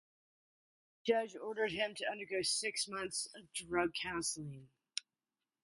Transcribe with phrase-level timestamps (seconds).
[0.01, 4.71] A judge ordered him to undergo six months of drug counseling.